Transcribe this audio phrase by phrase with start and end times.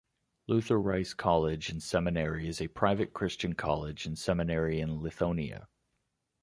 [0.47, 5.67] Luther Rice College and Seminary is a private Christian college and seminary in Lithonia.